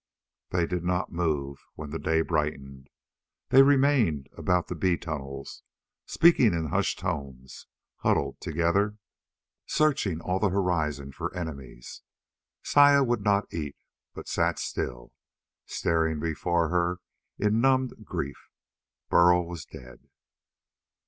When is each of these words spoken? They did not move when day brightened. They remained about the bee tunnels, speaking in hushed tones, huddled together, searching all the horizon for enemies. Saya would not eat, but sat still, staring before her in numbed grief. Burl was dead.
They 0.49 0.65
did 0.65 0.83
not 0.83 1.11
move 1.11 1.59
when 1.75 1.91
day 1.91 2.21
brightened. 2.21 2.89
They 3.49 3.61
remained 3.61 4.29
about 4.35 4.67
the 4.67 4.73
bee 4.73 4.97
tunnels, 4.97 5.61
speaking 6.07 6.55
in 6.55 6.69
hushed 6.69 6.97
tones, 6.97 7.67
huddled 7.97 8.41
together, 8.41 8.97
searching 9.67 10.19
all 10.19 10.39
the 10.39 10.49
horizon 10.49 11.11
for 11.11 11.31
enemies. 11.35 12.01
Saya 12.63 13.03
would 13.03 13.21
not 13.21 13.53
eat, 13.53 13.77
but 14.15 14.27
sat 14.27 14.57
still, 14.57 15.13
staring 15.67 16.19
before 16.19 16.69
her 16.69 16.97
in 17.37 17.61
numbed 17.61 18.03
grief. 18.03 18.49
Burl 19.07 19.45
was 19.45 19.65
dead. 19.65 19.99